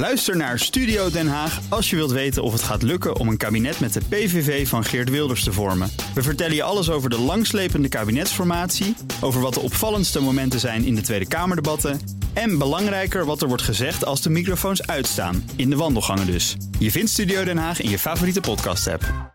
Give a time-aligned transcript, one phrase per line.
[0.00, 3.36] Luister naar Studio Den Haag als je wilt weten of het gaat lukken om een
[3.36, 5.90] kabinet met de PVV van Geert Wilders te vormen.
[6.14, 10.94] We vertellen je alles over de langslepende kabinetsformatie, over wat de opvallendste momenten zijn in
[10.94, 12.00] de Tweede Kamerdebatten
[12.32, 16.56] en belangrijker wat er wordt gezegd als de microfoons uitstaan, in de wandelgangen dus.
[16.78, 19.34] Je vindt Studio Den Haag in je favoriete podcast-app.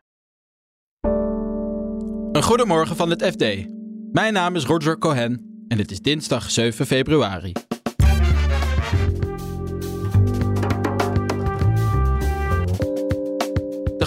[2.31, 3.65] Een goedemorgen van het FD.
[4.11, 7.53] Mijn naam is Roger Cohen en het is dinsdag 7 februari.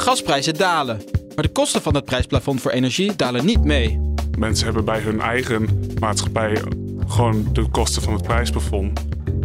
[0.08, 1.00] Gasprijzen dalen,
[1.34, 4.00] maar de kosten van het prijsplafond voor energie dalen niet mee.
[4.38, 6.62] Mensen hebben bij hun eigen maatschappij
[7.06, 9.00] gewoon de kosten van het prijsplafond.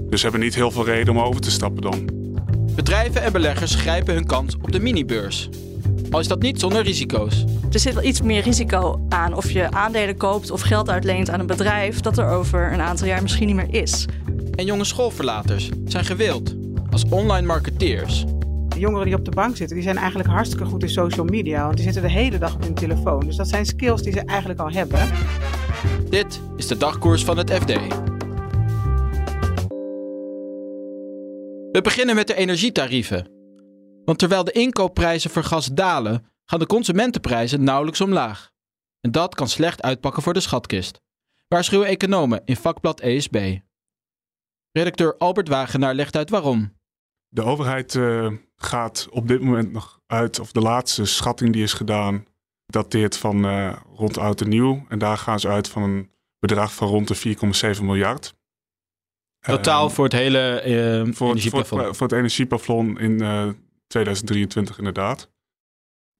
[0.09, 2.09] Dus hebben niet heel veel reden om over te stappen dan.
[2.75, 5.49] Bedrijven en beleggers grijpen hun kans op de minibeurs.
[6.11, 7.43] Al is dat niet zonder risico's.
[7.71, 11.39] Er zit wel iets meer risico aan of je aandelen koopt of geld uitleent aan
[11.39, 14.05] een bedrijf dat er over een aantal jaar misschien niet meer is.
[14.55, 16.55] En jonge schoolverlaters zijn gewild
[16.91, 18.25] als online marketeers.
[18.83, 21.63] Jongeren die op de bank zitten, die zijn eigenlijk hartstikke goed in social media.
[21.63, 23.25] Want die zitten de hele dag op hun telefoon.
[23.25, 25.11] Dus dat zijn skills die ze eigenlijk al hebben.
[26.09, 27.71] Dit is de dagkoers van het FD.
[31.71, 33.27] We beginnen met de energietarieven.
[34.05, 38.51] Want terwijl de inkoopprijzen voor gas dalen, gaan de consumentenprijzen nauwelijks omlaag.
[39.01, 41.01] En dat kan slecht uitpakken voor de schatkist.
[41.47, 43.57] Waarschuwen economen in vakblad ESB.
[44.71, 46.81] Redacteur Albert Wagenaar legt uit waarom.
[47.33, 51.73] De overheid uh, gaat op dit moment nog uit, of de laatste schatting die is
[51.73, 52.25] gedaan,
[52.65, 54.85] dateert van uh, rond oud en nieuw.
[54.87, 58.33] En daar gaan ze uit van een bedrag van rond de 4,7 miljard.
[59.39, 60.61] Totaal uh, voor het hele
[61.13, 61.81] voor, energieplafond?
[61.81, 63.17] Voor, voor, het energieplafond in
[63.87, 65.29] 2023 inderdaad.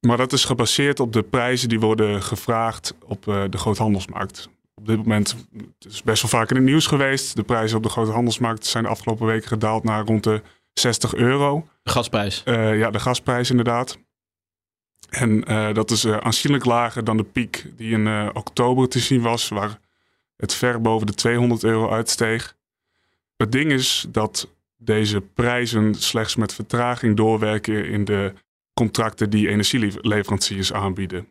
[0.08, 4.50] Maar dat is gebaseerd op de prijzen die worden gevraagd op de groothandelsmarkt.
[4.76, 5.36] Op dit moment,
[5.80, 7.36] het is best wel vaak in het nieuws geweest.
[7.36, 10.42] De prijzen op de groothandelsmarkt zijn de afgelopen weken gedaald naar rond de
[10.74, 11.68] 60 euro.
[11.84, 12.44] De gasprijs?
[12.46, 13.98] Uh, ja, de gasprijs inderdaad.
[15.10, 19.50] En uh, dat is aanzienlijk lager dan de piek die in oktober te zien was,
[19.50, 19.80] waar
[20.38, 22.56] het ver boven de 200 euro uitsteeg.
[23.38, 24.48] Het ding is dat
[24.78, 28.34] deze prijzen slechts met vertraging doorwerken in de
[28.74, 31.28] contracten die energieleveranciers aanbieden.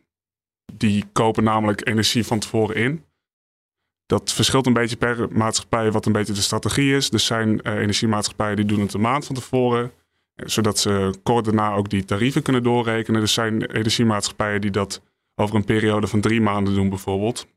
[0.73, 3.03] Die kopen namelijk energie van tevoren in.
[4.05, 7.11] Dat verschilt een beetje per maatschappij wat een beetje de strategie is.
[7.11, 9.91] Er zijn uh, energiemaatschappijen die doen het een maand van tevoren.
[10.35, 13.21] Zodat ze kort daarna ook die tarieven kunnen doorrekenen.
[13.21, 15.01] Er zijn energiemaatschappijen die dat
[15.35, 17.47] over een periode van drie maanden doen bijvoorbeeld.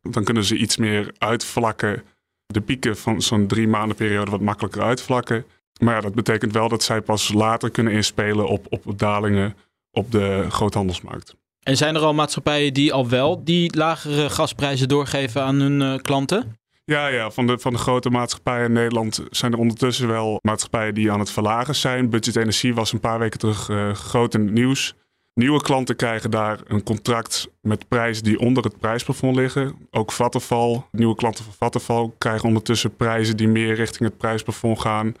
[0.00, 2.02] Dan kunnen ze iets meer uitvlakken.
[2.46, 5.44] De pieken van zo'n drie maanden periode wat makkelijker uitvlakken.
[5.80, 9.56] Maar ja, dat betekent wel dat zij pas later kunnen inspelen op, op dalingen
[9.90, 11.36] op de groothandelsmarkt.
[11.68, 15.96] En zijn er al maatschappijen die al wel die lagere gasprijzen doorgeven aan hun uh,
[15.96, 16.56] klanten?
[16.84, 20.94] Ja, ja van, de, van de grote maatschappijen in Nederland zijn er ondertussen wel maatschappijen
[20.94, 22.10] die aan het verlagen zijn.
[22.10, 24.94] Budget Energie was een paar weken terug uh, groot in het nieuws.
[25.34, 29.74] Nieuwe klanten krijgen daar een contract met prijzen die onder het prijsplafond liggen.
[29.90, 35.14] Ook Vattenfall, nieuwe klanten van Vattenfall krijgen ondertussen prijzen die meer richting het prijsplafond gaan.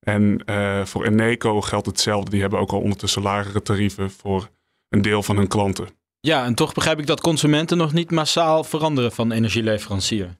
[0.00, 2.30] En uh, voor Eneco geldt hetzelfde.
[2.30, 4.48] Die hebben ook al ondertussen lagere tarieven voor
[4.88, 5.88] een deel van hun klanten.
[6.20, 10.36] Ja, en toch begrijp ik dat consumenten nog niet massaal veranderen van energieleverancier.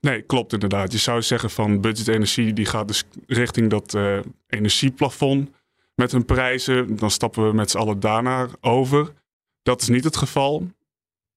[0.00, 0.92] Nee, klopt inderdaad.
[0.92, 5.50] Je zou zeggen van budget energie, die gaat dus richting dat uh, energieplafond
[5.94, 6.96] met hun prijzen.
[6.96, 9.12] Dan stappen we met z'n allen daarna over.
[9.62, 10.70] Dat is niet het geval.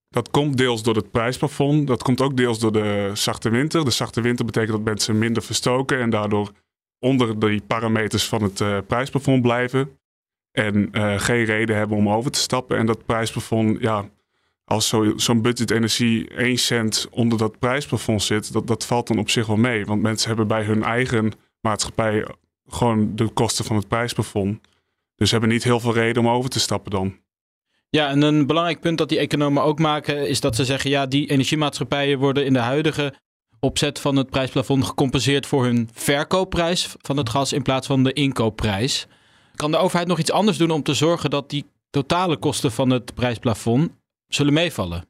[0.08, 1.86] Dat komt deels door het prijsplafond.
[1.86, 3.84] Dat komt ook deels door de zachte winter.
[3.84, 6.52] De zachte winter betekent dat mensen minder verstoken en daardoor
[6.98, 9.98] onder die parameters van het uh, prijsplafond blijven.
[10.54, 12.76] En uh, geen reden hebben om over te stappen.
[12.76, 14.08] En dat prijsplafond, ja,
[14.64, 19.18] als zo'n zo budget energie 1 cent onder dat prijsplafond zit, dat, dat valt dan
[19.18, 19.84] op zich wel mee.
[19.84, 22.26] Want mensen hebben bij hun eigen maatschappij
[22.66, 24.60] gewoon de kosten van het prijsplafond.
[25.16, 27.18] Dus hebben niet heel veel reden om over te stappen dan.
[27.90, 31.06] Ja, en een belangrijk punt dat die economen ook maken, is dat ze zeggen: ja,
[31.06, 33.14] die energiemaatschappijen worden in de huidige
[33.60, 38.12] opzet van het prijsplafond gecompenseerd voor hun verkoopprijs van het gas in plaats van de
[38.12, 39.06] inkoopprijs.
[39.54, 42.90] Kan de overheid nog iets anders doen om te zorgen dat die totale kosten van
[42.90, 43.90] het prijsplafond
[44.26, 45.04] zullen meevallen?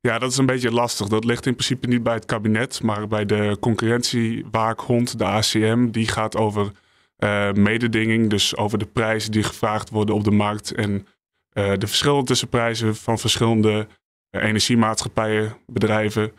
[0.00, 1.08] Ja, dat is een beetje lastig.
[1.08, 5.90] Dat ligt in principe niet bij het kabinet, maar bij de concurrentiewaakhond, de ACM.
[5.90, 6.72] Die gaat over
[7.18, 11.86] uh, mededinging, dus over de prijzen die gevraagd worden op de markt en uh, de
[11.86, 13.86] verschillen tussen prijzen van verschillende
[14.30, 16.32] uh, energiemaatschappijen, bedrijven.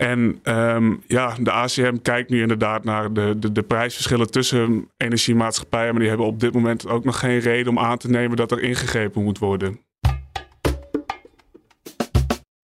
[0.00, 5.90] En um, ja, de ACM kijkt nu inderdaad naar de, de, de, prijsverschillen tussen energiemaatschappijen.
[5.90, 8.50] Maar die hebben op dit moment ook nog geen reden om aan te nemen dat
[8.50, 9.80] er ingegrepen moet worden.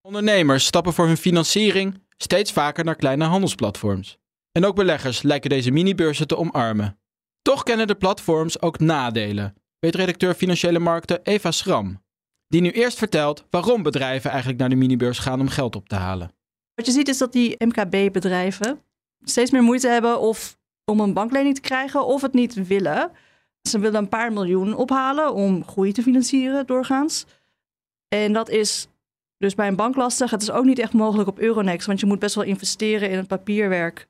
[0.03, 4.19] Ondernemers stappen voor hun financiering steeds vaker naar kleine handelsplatforms.
[4.53, 6.99] En ook beleggers lijken deze minibeurzen te omarmen.
[7.43, 12.03] Toch kennen de platforms ook nadelen, weet redacteur Financiële Markten Eva Schram.
[12.49, 15.95] Die nu eerst vertelt waarom bedrijven eigenlijk naar de minibeurs gaan om geld op te
[15.95, 16.31] halen.
[16.75, 18.83] Wat je ziet is dat die MKB-bedrijven
[19.23, 23.11] steeds meer moeite hebben of om een banklening te krijgen of het niet willen.
[23.69, 27.27] Ze willen een paar miljoen ophalen om groei te financieren doorgaans.
[28.09, 28.89] En dat is
[29.39, 30.31] dus bij een bank lastig.
[30.31, 33.17] Het is ook niet echt mogelijk op Euronext, want je moet best wel investeren in
[33.17, 34.07] het papierwerk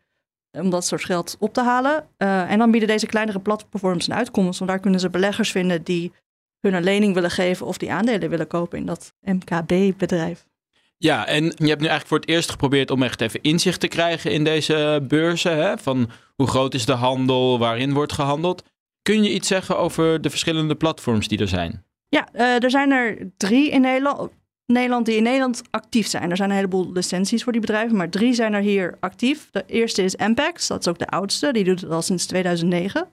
[0.50, 2.08] om dat soort geld op te halen.
[2.18, 5.82] Uh, en dan bieden deze kleinere platforms een uitkomst, want daar kunnen ze beleggers vinden
[5.82, 6.12] die
[6.60, 10.46] hun een lening willen geven of die aandelen willen kopen in dat MKB-bedrijf.
[10.96, 13.88] Ja, en je hebt nu eigenlijk voor het eerst geprobeerd om echt even inzicht te
[13.88, 15.56] krijgen in deze beurzen.
[15.56, 15.78] Hè?
[15.78, 18.62] Van hoe groot is de handel, waarin wordt gehandeld.
[19.02, 21.84] Kun je iets zeggen over de verschillende platforms die er zijn?
[22.08, 24.32] Ja, uh, er zijn er drie in Nederland,
[24.66, 26.30] Nederland die in Nederland actief zijn.
[26.30, 29.50] Er zijn een heleboel licenties voor die bedrijven, maar drie zijn er hier actief.
[29.50, 33.12] De eerste is Ampex, dat is ook de oudste, die doet het al sinds 2009.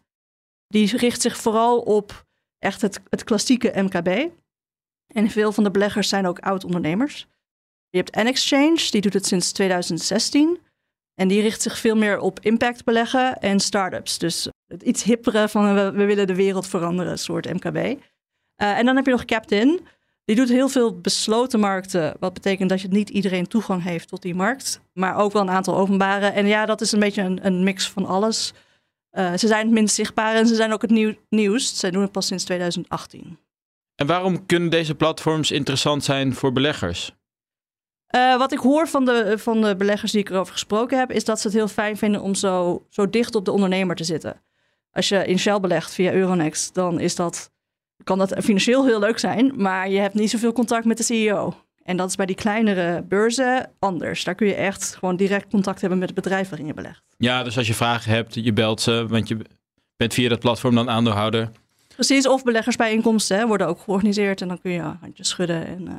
[0.67, 2.25] Die richt zich vooral op
[2.59, 4.29] echt het, het klassieke MKB.
[5.07, 7.27] En veel van de beleggers zijn ook oud-ondernemers.
[7.91, 10.59] Je hebt N-Exchange, die doet het sinds 2016.
[11.15, 14.17] En die richt zich veel meer op impact beleggen en start-ups.
[14.17, 17.75] Dus het iets hippere van we, willen de wereld veranderen, soort MKB.
[17.75, 19.79] Eh, en dan heb je nog Captain.
[20.25, 22.15] Die doet heel veel besloten markten.
[22.19, 24.81] Wat betekent dat je niet iedereen toegang heeft tot die markt.
[24.93, 26.25] Maar ook wel een aantal openbare.
[26.25, 28.53] En ja, dat is een beetje een, een mix van alles.
[29.11, 31.77] Uh, ze zijn het minst zichtbaar en ze zijn ook het nieuw, nieuwst.
[31.77, 33.37] Ze doen het pas sinds 2018.
[33.95, 37.15] En waarom kunnen deze platforms interessant zijn voor beleggers?
[38.15, 41.25] Uh, wat ik hoor van de, van de beleggers die ik erover gesproken heb, is
[41.25, 44.41] dat ze het heel fijn vinden om zo, zo dicht op de ondernemer te zitten.
[44.91, 47.51] Als je in Shell belegt via Euronext, dan is dat,
[48.03, 51.53] kan dat financieel heel leuk zijn, maar je hebt niet zoveel contact met de CEO.
[51.83, 54.23] En dat is bij die kleinere beurzen anders.
[54.23, 57.03] Daar kun je echt gewoon direct contact hebben met het bedrijf waarin je belegt.
[57.17, 59.37] Ja, dus als je vragen hebt, je belt ze, want je
[59.95, 61.51] bent via dat platform dan aandeelhouder.
[61.95, 65.67] Precies, of beleggersbijeenkomsten hè, worden ook georganiseerd en dan kun je handjes schudden.
[65.67, 65.95] En, uh...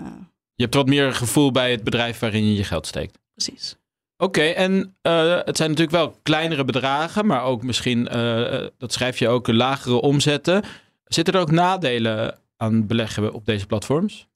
[0.55, 3.19] Je hebt wat meer gevoel bij het bedrijf waarin je je geld steekt.
[3.35, 3.77] Precies.
[4.17, 9.19] Oké, en uh, het zijn natuurlijk wel kleinere bedragen, maar ook misschien, uh, dat schrijf
[9.19, 10.63] je ook, lagere omzetten.
[11.05, 14.27] Zitten er ook nadelen aan beleggen op deze platforms?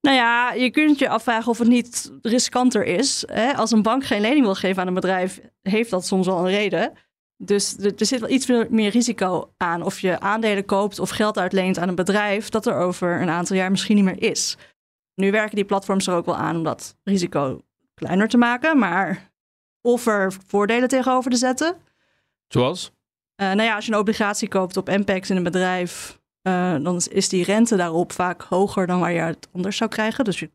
[0.00, 3.24] Nou ja, je kunt je afvragen of het niet riskanter is.
[3.26, 3.54] Hè?
[3.54, 6.54] Als een bank geen lening wil geven aan een bedrijf, heeft dat soms wel een
[6.54, 6.92] reden.
[7.36, 11.78] Dus er, zit wel iets meer risico aan of je aandelen koopt of geld uitleent
[11.78, 14.56] aan een bedrijf dat er over een aantal jaar misschien niet meer is.
[15.14, 17.60] Nu werken die platforms er ook wel aan om dat risico
[17.94, 19.32] kleiner te maken, maar
[19.80, 21.76] of er voordelen tegenover te zetten.
[22.48, 22.92] Zoals?
[23.36, 27.02] Uh, nou ja, als je een obligatie koopt op MPEX in een bedrijf, uh, dan
[27.10, 30.24] is die rente daarop vaak hoger dan waar je het anders zou krijgen.
[30.24, 30.50] Dus je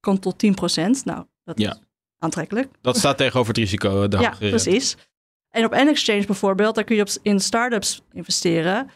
[0.00, 0.48] komt tot 10%.
[1.04, 1.70] Nou, dat ja.
[1.70, 1.80] is
[2.18, 2.68] aantrekkelijk.
[2.80, 4.08] Dat staat tegenover het risico.
[4.08, 4.96] De ja, precies.
[5.48, 8.90] En op N-Exchange bijvoorbeeld, daar kun je op, in startups investeren.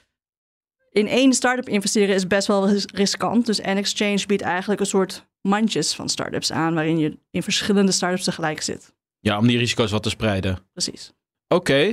[0.99, 3.47] In één start-up investeren is best wel riskant.
[3.47, 8.25] Dus N-Exchange biedt eigenlijk een soort mandjes van startups aan, waarin je in verschillende startups
[8.25, 8.95] tegelijk zit.
[9.21, 10.59] Ja, om die risico's wat te spreiden.
[10.73, 11.13] Precies.
[11.49, 11.93] Oké,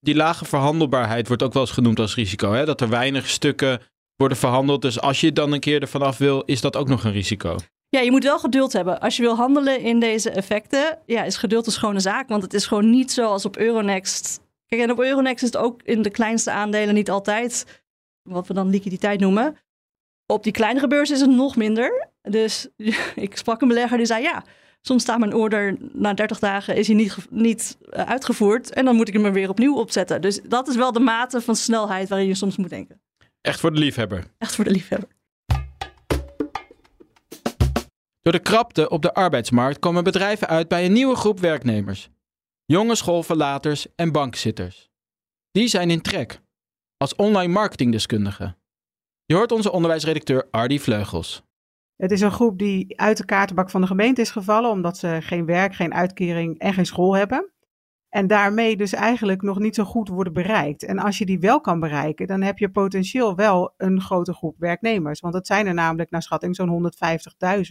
[0.00, 2.52] die lage verhandelbaarheid wordt ook wel eens genoemd als risico.
[2.52, 2.64] Hè?
[2.64, 3.80] Dat er weinig stukken
[4.16, 4.82] worden verhandeld.
[4.82, 7.56] Dus als je dan een keer ervan af wil, is dat ook nog een risico.
[7.88, 9.00] Ja, je moet wel geduld hebben.
[9.00, 12.28] Als je wil handelen in deze effecten, ja, is geduld een schone zaak.
[12.28, 14.40] Want het is gewoon niet zoals op Euronext.
[14.66, 17.82] Kijk, en op Euronext is het ook in de kleinste aandelen niet altijd
[18.22, 19.56] wat we dan liquiditeit noemen.
[20.26, 22.08] Op die kleinere beurs is het nog minder.
[22.22, 22.68] Dus
[23.26, 24.44] ik sprak een belegger die zei ja,
[24.80, 28.96] soms staat mijn order na 30 dagen is hij niet, niet eh, uitgevoerd en dan
[28.96, 30.20] moet ik hem er weer opnieuw opzetten.
[30.20, 33.00] Dus dat is wel de mate van snelheid waarin je soms moet denken.
[33.40, 34.24] Echt voor de liefhebber.
[34.38, 35.08] Echt voor de liefhebber.
[38.20, 42.08] Door de krapte op de arbeidsmarkt komen bedrijven uit bij een nieuwe groep werknemers.
[42.64, 44.90] Jonge schoolverlaters en bankzitters.
[45.50, 46.40] Die zijn in trek.
[47.02, 48.54] Als online marketingdeskundige.
[49.24, 51.42] Je hoort onze onderwijsredacteur Ardy Vleugels.
[51.96, 55.18] Het is een groep die uit de kaartenbak van de gemeente is gevallen omdat ze
[55.20, 57.50] geen werk, geen uitkering en geen school hebben.
[58.08, 60.84] En daarmee dus eigenlijk nog niet zo goed worden bereikt.
[60.84, 64.54] En als je die wel kan bereiken, dan heb je potentieel wel een grote groep
[64.58, 65.20] werknemers.
[65.20, 66.92] Want het zijn er namelijk naar schatting zo'n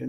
[0.02, 0.08] 150.000.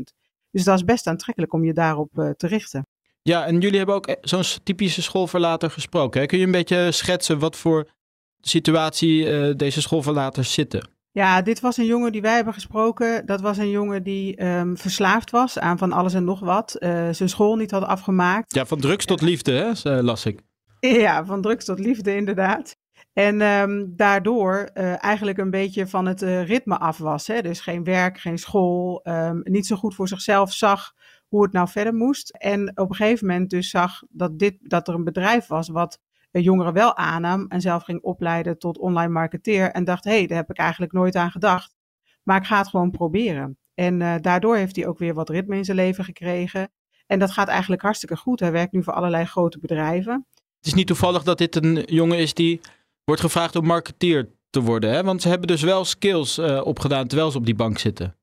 [0.51, 2.87] Dus dat is best aantrekkelijk om je daarop uh, te richten.
[3.23, 6.21] Ja, en jullie hebben ook eh, zo'n typische schoolverlater gesproken.
[6.21, 6.27] Hè?
[6.27, 7.99] Kun je een beetje schetsen wat voor
[8.41, 10.89] situatie uh, deze schoolverlaters zitten?
[11.13, 13.27] Ja, dit was een jongen die wij hebben gesproken.
[13.27, 16.77] Dat was een jongen die um, verslaafd was aan van alles en nog wat.
[16.79, 18.55] Uh, zijn school niet had afgemaakt.
[18.55, 20.41] Ja, van drugs tot liefde, hè, las ik.
[20.81, 22.77] Ja, van drugs tot liefde, inderdaad.
[23.13, 27.27] En um, daardoor uh, eigenlijk een beetje van het uh, ritme af was.
[27.27, 27.43] Hè?
[27.43, 30.93] Dus geen werk, geen school, um, niet zo goed voor zichzelf zag
[31.29, 32.31] hoe het nou verder moest.
[32.31, 35.99] En op een gegeven moment dus zag dat, dit, dat er een bedrijf was wat
[36.31, 40.37] jongeren wel aannam en zelf ging opleiden tot online marketeer en dacht, hé, hey, daar
[40.37, 41.75] heb ik eigenlijk nooit aan gedacht.
[42.23, 43.59] Maar ik ga het gewoon proberen.
[43.75, 46.71] En uh, daardoor heeft hij ook weer wat ritme in zijn leven gekregen.
[47.07, 48.41] En dat gaat eigenlijk hartstikke goed.
[48.41, 50.27] Hij werkt nu voor allerlei grote bedrijven.
[50.35, 52.61] Het is niet toevallig dat dit een jongen is die
[53.05, 54.91] wordt gevraagd om marketeer te worden.
[54.91, 55.03] Hè?
[55.03, 58.17] Want ze hebben dus wel skills uh, opgedaan terwijl ze op die bank zitten.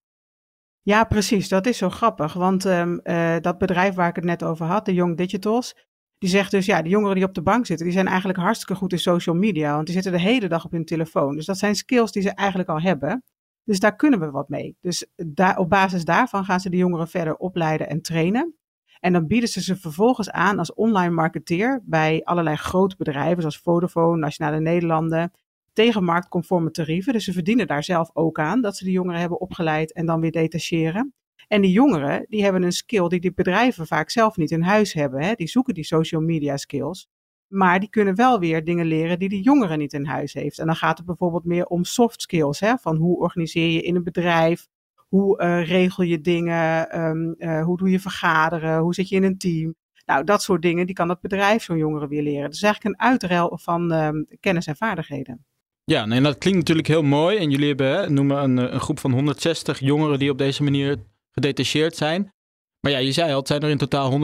[0.81, 1.49] Ja, precies.
[1.49, 2.33] Dat is zo grappig.
[2.33, 5.75] Want um, uh, dat bedrijf waar ik het net over had, de Young Digitals,
[6.17, 8.75] die zegt dus, ja, de jongeren die op de bank zitten, die zijn eigenlijk hartstikke
[8.75, 9.73] goed in social media.
[9.73, 11.35] Want die zitten de hele dag op hun telefoon.
[11.35, 13.23] Dus dat zijn skills die ze eigenlijk al hebben.
[13.63, 14.77] Dus daar kunnen we wat mee.
[14.81, 18.55] Dus daar, op basis daarvan gaan ze de jongeren verder opleiden en trainen.
[18.99, 23.57] En dan bieden ze ze vervolgens aan als online marketeer bij allerlei grote bedrijven zoals
[23.59, 25.31] Vodafone, Nationale Nederlanden,
[25.73, 27.13] tegen marktconforme tarieven.
[27.13, 30.19] Dus ze verdienen daar zelf ook aan dat ze de jongeren hebben opgeleid en dan
[30.19, 31.13] weer detacheren.
[31.47, 34.93] En die jongeren, die hebben een skill die die bedrijven vaak zelf niet in huis
[34.93, 35.23] hebben.
[35.23, 35.33] Hè?
[35.33, 37.07] Die zoeken die social media skills.
[37.47, 40.59] Maar die kunnen wel weer dingen leren die de jongeren niet in huis heeft.
[40.59, 42.59] En dan gaat het bijvoorbeeld meer om soft skills.
[42.59, 42.77] Hè?
[42.77, 44.67] Van hoe organiseer je in een bedrijf?
[45.07, 46.99] Hoe uh, regel je dingen?
[46.99, 48.79] Um, uh, hoe doe je vergaderen?
[48.79, 49.75] Hoe zit je in een team?
[50.05, 52.49] Nou, dat soort dingen, die kan het bedrijf zo'n jongeren weer leren.
[52.49, 55.45] Dus eigenlijk een uitruil van um, kennis en vaardigheden.
[55.83, 57.37] Ja, nee, dat klinkt natuurlijk heel mooi.
[57.37, 60.97] En jullie hebben, hè, noemen een, een groep van 160 jongeren die op deze manier
[61.37, 62.33] gedetacheerd zijn.
[62.79, 64.17] Maar ja, je zei al, het zijn er in totaal 150.000.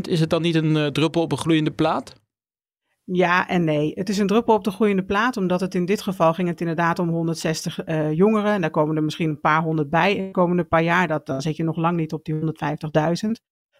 [0.00, 2.20] Is het dan niet een uh, druppel op een gloeiende plaat?
[3.04, 3.92] Ja en nee.
[3.94, 6.60] Het is een druppel op de groeiende plaat, omdat het in dit geval ging het
[6.60, 8.52] inderdaad om 160 uh, jongeren.
[8.52, 11.08] En daar komen er misschien een paar honderd bij in de komende paar jaar.
[11.08, 12.40] Dat, dan zit je nog lang niet op die 150.000.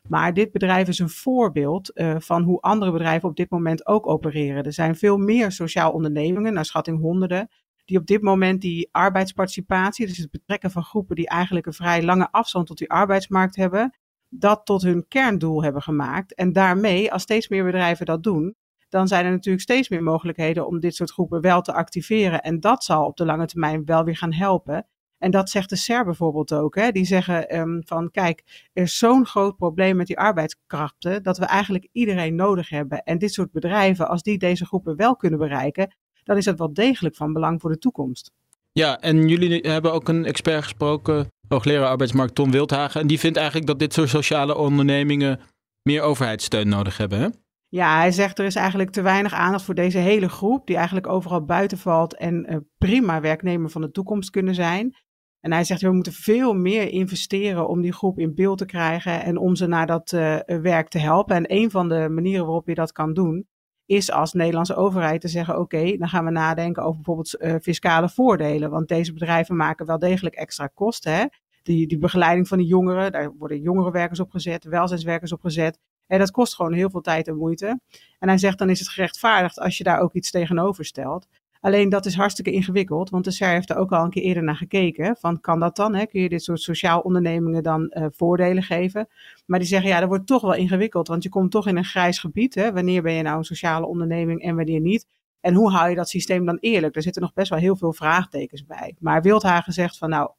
[0.08, 4.06] Maar dit bedrijf is een voorbeeld uh, van hoe andere bedrijven op dit moment ook
[4.06, 4.64] opereren.
[4.64, 7.48] Er zijn veel meer sociaal ondernemingen, naar schatting honderden,
[7.90, 12.02] die op dit moment die arbeidsparticipatie, dus het betrekken van groepen die eigenlijk een vrij
[12.02, 16.34] lange afstand tot die arbeidsmarkt hebben, dat tot hun kerndoel hebben gemaakt.
[16.34, 18.56] En daarmee, als steeds meer bedrijven dat doen,
[18.88, 22.42] dan zijn er natuurlijk steeds meer mogelijkheden om dit soort groepen wel te activeren.
[22.42, 24.86] En dat zal op de lange termijn wel weer gaan helpen.
[25.18, 26.74] En dat zegt de SER bijvoorbeeld ook.
[26.74, 26.90] Hè?
[26.90, 31.44] Die zeggen um, van kijk, er is zo'n groot probleem met die arbeidskrachten dat we
[31.44, 33.02] eigenlijk iedereen nodig hebben.
[33.02, 36.72] En dit soort bedrijven, als die deze groepen wel kunnen bereiken, dan is dat wel
[36.72, 38.30] degelijk van belang voor de toekomst.
[38.72, 43.00] Ja, en jullie hebben ook een expert gesproken, hoogleraar arbeidsmarkt Tom Wildhagen.
[43.00, 45.40] En die vindt eigenlijk dat dit soort sociale ondernemingen
[45.82, 47.18] meer overheidssteun nodig hebben.
[47.20, 47.28] Hè?
[47.68, 51.06] Ja, hij zegt er is eigenlijk te weinig aandacht voor deze hele groep, die eigenlijk
[51.06, 54.94] overal buiten valt en uh, prima werknemer van de toekomst kunnen zijn.
[55.40, 59.22] En hij zegt, we moeten veel meer investeren om die groep in beeld te krijgen
[59.22, 61.36] en om ze naar dat uh, werk te helpen.
[61.36, 63.46] En een van de manieren waarop je dat kan doen,
[63.90, 68.08] is als Nederlandse overheid te zeggen: oké, dan gaan we nadenken over bijvoorbeeld uh, fiscale
[68.08, 68.70] voordelen.
[68.70, 71.12] Want deze bedrijven maken wel degelijk extra kosten.
[71.12, 71.24] Hè?
[71.62, 75.78] Die, die begeleiding van die jongeren, daar worden jongerenwerkers op gezet, welzijnswerkers op gezet.
[76.06, 77.80] En dat kost gewoon heel veel tijd en moeite.
[78.18, 81.26] En hij zegt: dan is het gerechtvaardigd als je daar ook iets tegenover stelt.
[81.60, 84.42] Alleen dat is hartstikke ingewikkeld, want de SER heeft er ook al een keer eerder
[84.42, 85.16] naar gekeken.
[85.16, 85.94] Van kan dat dan?
[85.94, 86.06] Hè?
[86.06, 89.08] Kun je dit soort sociaal ondernemingen dan uh, voordelen geven?
[89.46, 91.84] Maar die zeggen ja, dat wordt toch wel ingewikkeld, want je komt toch in een
[91.84, 92.54] grijs gebied.
[92.54, 92.72] Hè?
[92.72, 95.06] Wanneer ben je nou een sociale onderneming en wanneer niet?
[95.40, 96.96] En hoe hou je dat systeem dan eerlijk?
[96.96, 98.96] Er zitten nog best wel heel veel vraagtekens bij.
[98.98, 100.30] Maar Wildhagen zegt van nou,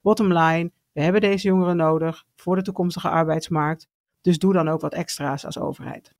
[0.00, 3.88] bottom line, we hebben deze jongeren nodig voor de toekomstige arbeidsmarkt.
[4.20, 6.14] Dus doe dan ook wat extra's als overheid.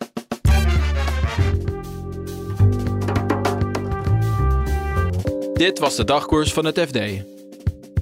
[5.61, 6.99] Dit was de dagkoers van het FD.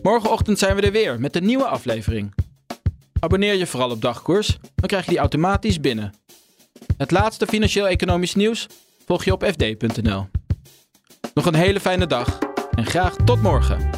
[0.03, 2.35] Morgenochtend zijn we er weer met een nieuwe aflevering.
[3.21, 6.15] Abonneer je vooral op dagkoers, dan krijg je die automatisch binnen.
[6.97, 8.67] Het laatste financieel-economisch nieuws
[9.07, 10.27] volg je op fd.nl.
[11.35, 12.38] Nog een hele fijne dag
[12.75, 13.98] en graag tot morgen.